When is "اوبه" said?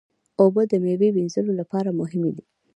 0.41-0.61